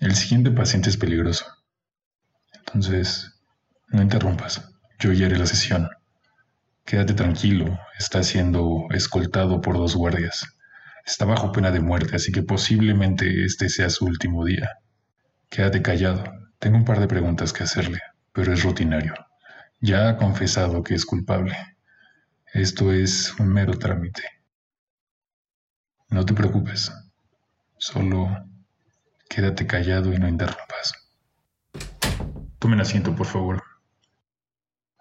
[0.00, 1.44] El siguiente paciente es peligroso.
[2.52, 3.32] Entonces,
[3.88, 4.70] no interrumpas.
[5.00, 5.88] Yo ya haré la sesión.
[6.84, 7.78] Quédate tranquilo.
[7.98, 10.46] Está siendo escoltado por dos guardias.
[11.04, 14.78] Está bajo pena de muerte, así que posiblemente este sea su último día.
[15.48, 16.22] Quédate callado.
[16.60, 17.98] Tengo un par de preguntas que hacerle,
[18.32, 19.14] pero es rutinario.
[19.80, 21.56] Ya ha confesado que es culpable.
[22.54, 24.22] Esto es un mero trámite.
[26.08, 26.92] No te preocupes.
[27.78, 28.48] Solo
[29.28, 30.94] quédate callado y no interrumpas.
[32.58, 33.62] Tomen asiento, por favor.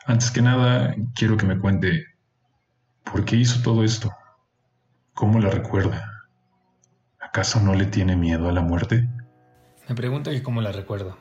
[0.06, 2.06] Antes que nada, quiero que me cuente
[3.04, 4.12] por qué hizo todo esto.
[5.14, 6.28] ¿Cómo la recuerda?
[7.20, 9.10] ¿Acaso no le tiene miedo a la muerte?
[9.90, 11.18] Me pregunto que cómo la recuerdo.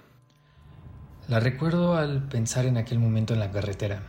[1.29, 4.02] La recuerdo al pensar en aquel momento en la carretera.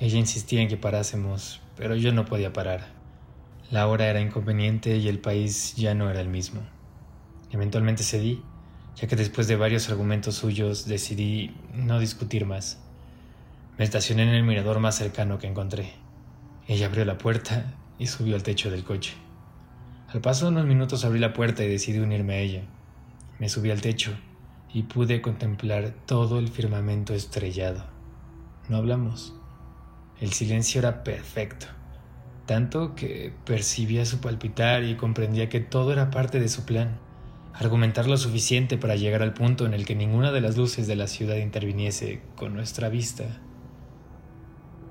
[0.00, 2.92] Ella insistía en que parásemos, pero yo no podía parar.
[3.70, 6.62] La hora era inconveniente y el país ya no era el mismo.
[7.50, 8.42] Eventualmente cedí,
[8.96, 12.80] ya que después de varios argumentos suyos decidí no discutir más.
[13.78, 15.92] Me estacioné en el mirador más cercano que encontré.
[16.68, 19.14] Ella abrió la puerta y subió al techo del coche.
[20.08, 22.62] Al paso de unos minutos abrí la puerta y decidí unirme a ella.
[23.40, 24.12] Me subí al techo
[24.72, 27.84] y pude contemplar todo el firmamento estrellado.
[28.68, 29.34] No hablamos.
[30.20, 31.66] El silencio era perfecto,
[32.46, 36.98] tanto que percibía su palpitar y comprendía que todo era parte de su plan,
[37.54, 40.96] argumentar lo suficiente para llegar al punto en el que ninguna de las luces de
[40.96, 43.24] la ciudad interviniese con nuestra vista.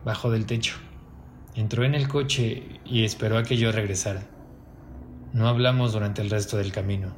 [0.05, 0.75] Bajó del techo,
[1.55, 4.23] entró en el coche y esperó a que yo regresara.
[5.33, 7.13] No hablamos durante el resto del camino.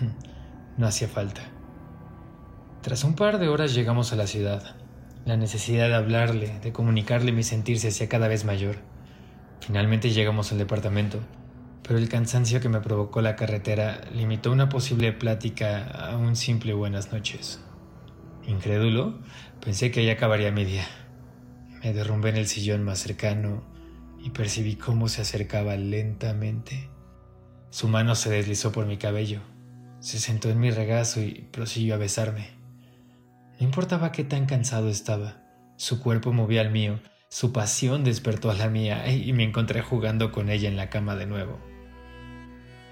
[0.76, 1.42] no hacía falta.
[2.82, 4.76] Tras un par de horas llegamos a la ciudad.
[5.24, 8.76] La necesidad de hablarle, de comunicarle mi sentir se hacía cada vez mayor.
[9.60, 11.20] Finalmente llegamos al departamento,
[11.82, 16.72] pero el cansancio que me provocó la carretera limitó una posible plática a un simple
[16.72, 17.60] buenas noches.
[18.46, 19.18] Incrédulo,
[19.64, 20.86] pensé que ahí acabaría mi día.
[21.82, 23.64] Me derrumbé en el sillón más cercano
[24.22, 26.90] y percibí cómo se acercaba lentamente.
[27.70, 29.40] Su mano se deslizó por mi cabello,
[30.00, 32.50] se sentó en mi regazo y prosiguió a besarme.
[33.58, 35.42] No importaba qué tan cansado estaba,
[35.76, 40.32] su cuerpo movía al mío, su pasión despertó a la mía y me encontré jugando
[40.32, 41.69] con ella en la cama de nuevo.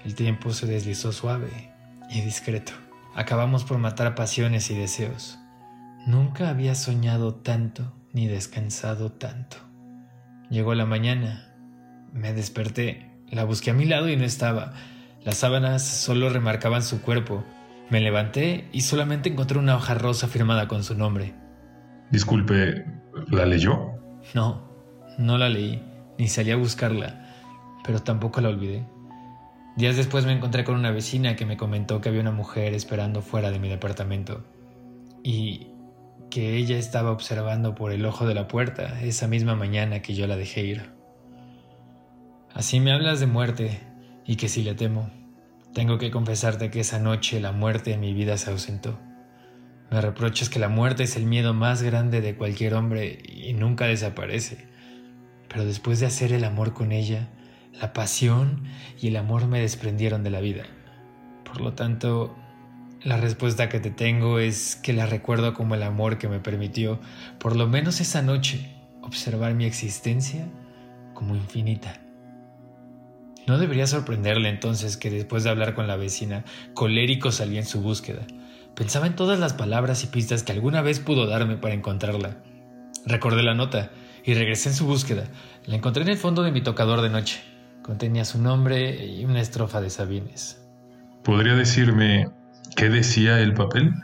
[0.09, 1.71] El tiempo se deslizó suave
[2.09, 2.71] y discreto.
[3.13, 5.37] Acabamos por matar pasiones y deseos.
[6.07, 9.57] Nunca había soñado tanto ni descansado tanto.
[10.49, 11.53] Llegó la mañana.
[12.11, 14.73] Me desperté, la busqué a mi lado y no estaba.
[15.23, 17.45] Las sábanas solo remarcaban su cuerpo,
[17.91, 21.35] me levanté y solamente encontré una hoja rosa firmada con su nombre.
[22.09, 22.83] Disculpe,
[23.27, 23.91] ¿la leyó?
[24.33, 24.73] No,
[25.19, 25.83] no la leí,
[26.17, 27.27] ni salí a buscarla,
[27.85, 28.87] pero tampoco la olvidé.
[29.75, 33.21] Días después me encontré con una vecina que me comentó que había una mujer esperando
[33.21, 34.43] fuera de mi departamento
[35.23, 35.67] y
[36.29, 40.27] que ella estaba observando por el ojo de la puerta esa misma mañana que yo
[40.27, 40.91] la dejé ir.
[42.53, 43.79] Así me hablas de muerte
[44.25, 45.09] y que si le temo.
[45.73, 48.99] Tengo que confesarte que esa noche la muerte en mi vida se ausentó.
[49.91, 53.85] Me reprochas que la muerte es el miedo más grande de cualquier hombre y nunca
[53.85, 54.67] desaparece.
[55.47, 57.29] Pero después de hacer el amor con ella,
[57.73, 58.63] la pasión
[58.99, 60.63] y el amor me desprendieron de la vida.
[61.43, 62.35] Por lo tanto,
[63.03, 66.99] la respuesta que te tengo es que la recuerdo como el amor que me permitió,
[67.39, 70.47] por lo menos esa noche, observar mi existencia
[71.13, 72.01] como infinita.
[73.47, 77.81] No debería sorprenderle entonces que después de hablar con la vecina, colérico salí en su
[77.81, 78.27] búsqueda.
[78.75, 82.37] Pensaba en todas las palabras y pistas que alguna vez pudo darme para encontrarla.
[83.05, 83.91] Recordé la nota
[84.23, 85.23] y regresé en su búsqueda.
[85.65, 87.41] La encontré en el fondo de mi tocador de noche.
[87.89, 90.61] Contenía su nombre y una estrofa de Sabines.
[91.23, 92.29] ¿Podría decirme
[92.75, 93.95] qué decía el papel?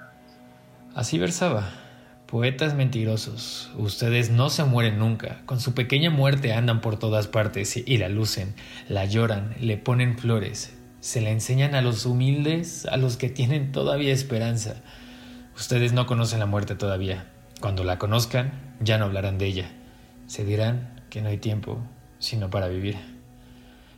[0.95, 1.69] Así versaba.
[2.25, 7.77] Poetas mentirosos, ustedes no se mueren nunca, con su pequeña muerte andan por todas partes
[7.77, 8.55] y la lucen,
[8.89, 13.71] la lloran, le ponen flores, se la enseñan a los humildes, a los que tienen
[13.71, 14.77] todavía esperanza.
[15.55, 17.27] Ustedes no conocen la muerte todavía,
[17.61, 19.69] cuando la conozcan ya no hablarán de ella,
[20.25, 21.87] se dirán que no hay tiempo
[22.17, 23.14] sino para vivir.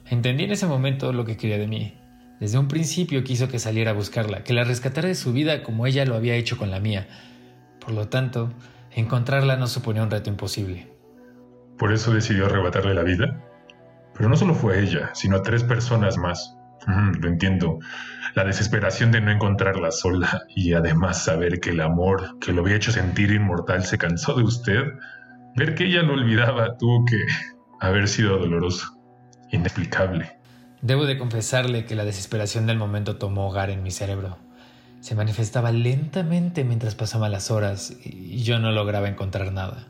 [0.10, 2.00] Entendí en ese momento lo que quería de mí.
[2.40, 5.88] Desde un principio quiso que saliera a buscarla, que la rescatara de su vida como
[5.88, 7.08] ella lo había hecho con la mía
[7.88, 8.52] por lo tanto,
[8.92, 10.92] encontrarla no suponía un reto imposible.
[11.78, 13.42] ¿Por eso decidió arrebatarle la vida?
[14.14, 16.54] Pero no solo fue a ella, sino a tres personas más.
[16.86, 17.80] lo entiendo.
[18.36, 22.76] La desesperación de no encontrarla sola y además saber que el amor que lo había
[22.76, 24.84] hecho sentir inmortal se cansó de usted.
[25.56, 27.24] Ver que ella lo olvidaba tuvo que
[27.80, 28.97] haber sido doloroso,
[29.52, 30.38] inexplicable.
[30.82, 34.38] Debo de confesarle que la desesperación del momento tomó hogar en mi cerebro.
[35.00, 39.88] Se manifestaba lentamente mientras pasaban las horas y yo no lograba encontrar nada.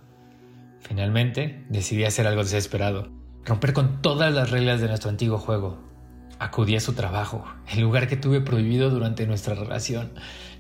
[0.80, 3.10] Finalmente, decidí hacer algo desesperado,
[3.44, 5.84] romper con todas las reglas de nuestro antiguo juego.
[6.40, 10.12] Acudí a su trabajo, el lugar que tuve prohibido durante nuestra relación.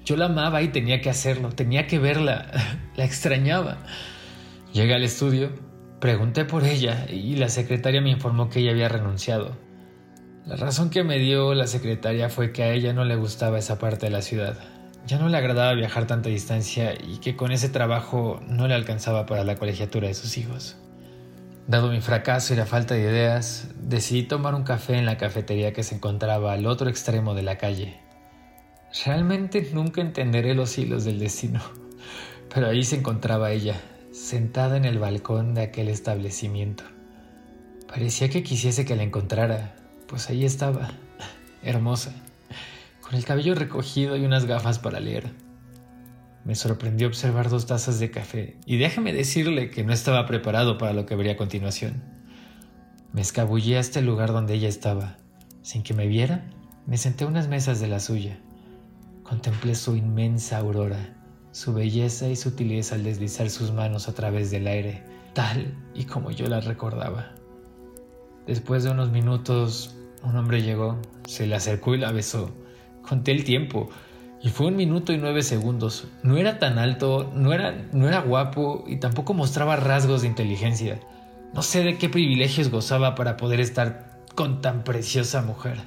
[0.03, 2.51] Yo la amaba y tenía que hacerlo, tenía que verla,
[2.95, 3.77] la extrañaba.
[4.73, 5.51] Llegué al estudio,
[5.99, 9.55] pregunté por ella y la secretaria me informó que ella había renunciado.
[10.45, 13.79] La razón que me dio la secretaria fue que a ella no le gustaba esa
[13.79, 14.57] parte de la ciudad.
[15.05, 19.25] Ya no le agradaba viajar tanta distancia y que con ese trabajo no le alcanzaba
[19.25, 20.77] para la colegiatura de sus hijos.
[21.67, 25.73] Dado mi fracaso y la falta de ideas, decidí tomar un café en la cafetería
[25.73, 27.99] que se encontraba al otro extremo de la calle.
[29.05, 31.59] Realmente nunca entenderé los hilos del destino,
[32.53, 33.75] pero ahí se encontraba ella,
[34.17, 36.83] sentada en el balcón de aquel establecimiento.
[37.87, 39.75] Parecía que quisiese que la encontrara,
[40.07, 40.89] pues ahí estaba,
[41.61, 42.13] hermosa,
[43.01, 45.31] con el cabello recogido y unas gafas para leer.
[46.45, 50.93] Me sorprendió observar dos tazas de café y déjeme decirle que no estaba preparado para
[50.93, 52.03] lo que vería a continuación.
[53.13, 55.17] Me escabullí hasta el lugar donde ella estaba.
[55.61, 56.49] Sin que me viera,
[56.87, 58.39] me senté a unas mesas de la suya.
[59.23, 61.16] Contemplé su inmensa aurora,
[61.57, 65.01] su belleza y sutileza al deslizar sus manos a través del aire,
[65.33, 67.31] tal y como yo la recordaba.
[68.45, 72.51] Después de unos minutos un hombre llegó, se le acercó y la besó.
[73.01, 73.89] Conté el tiempo.
[74.39, 76.07] Y fue un minuto y nueve segundos.
[76.21, 80.99] No era tan alto, no era, no era guapo y tampoco mostraba rasgos de inteligencia.
[81.55, 85.79] No sé de qué privilegios gozaba para poder estar con tan preciosa mujer.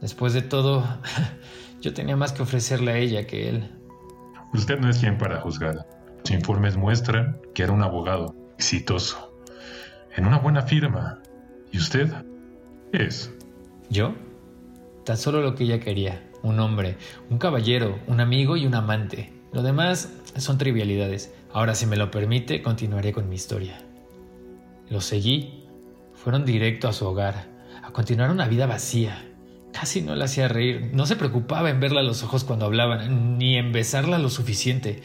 [0.00, 0.82] Después de todo,
[1.82, 3.77] yo tenía más que ofrecerle a ella que él.
[4.52, 5.86] Usted no es quien para juzgar.
[6.20, 9.32] Los informes muestran que era un abogado exitoso,
[10.16, 11.20] en una buena firma.
[11.70, 12.12] ¿Y usted?
[12.92, 13.32] es?
[13.90, 14.14] ¿Yo?
[15.04, 16.96] Tan solo lo que ella quería, un hombre,
[17.30, 19.32] un caballero, un amigo y un amante.
[19.52, 21.32] Lo demás son trivialidades.
[21.52, 23.78] Ahora, si me lo permite, continuaré con mi historia.
[24.90, 25.64] Lo seguí.
[26.14, 27.46] Fueron directo a su hogar,
[27.82, 29.24] a continuar una vida vacía.
[29.72, 33.38] Casi no la hacía reír, no se preocupaba en verla a los ojos cuando hablaban,
[33.38, 35.02] ni en besarla lo suficiente.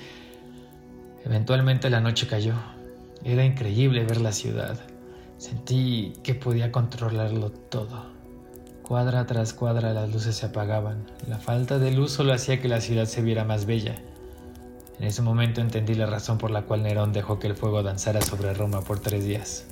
[1.25, 2.55] Eventualmente la noche cayó.
[3.23, 4.79] Era increíble ver la ciudad.
[5.37, 8.11] Sentí que podía controlarlo todo.
[8.81, 11.05] Cuadra tras cuadra las luces se apagaban.
[11.27, 13.95] La falta de luz solo hacía que la ciudad se viera más bella.
[14.99, 18.21] En ese momento entendí la razón por la cual Nerón dejó que el fuego danzara
[18.21, 19.65] sobre Roma por tres días.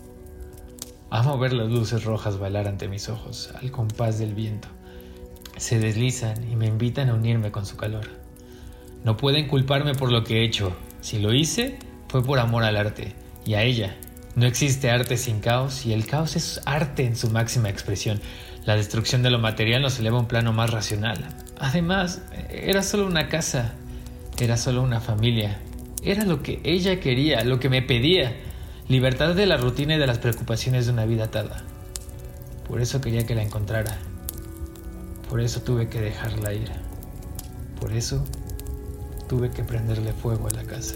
[1.10, 4.70] Amo ver las luces rojas bailar ante mis ojos, al compás del viento.
[5.62, 8.08] Se deslizan y me invitan a unirme con su calor.
[9.04, 10.76] No pueden culparme por lo que he hecho.
[11.02, 11.78] Si lo hice,
[12.08, 13.14] fue por amor al arte
[13.46, 13.96] y a ella,
[14.36, 18.20] no existe arte sin caos y el caos es arte en su máxima expresión.
[18.66, 21.28] La destrucción de lo material nos eleva a un plano más racional.
[21.60, 23.76] Además, era solo una casa,
[24.40, 25.60] era solo una familia,
[26.02, 28.36] era lo que ella quería, lo que me pedía,
[28.88, 31.62] libertad de la rutina y de las preocupaciones de una vida atada.
[32.68, 34.00] Por eso quería que la encontrara,
[35.32, 36.70] por eso tuve que dejarla ir,
[37.80, 38.22] por eso
[39.30, 40.96] tuve que prenderle fuego a la casa.